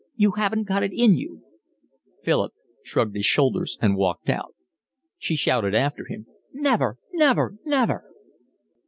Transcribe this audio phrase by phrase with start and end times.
[0.15, 1.43] You haven't got it in you."
[2.23, 2.53] Philip
[2.83, 4.55] shrugged his shoulders and walked out.
[5.19, 6.25] She shouted after him.
[6.51, 8.03] "Never, never, never."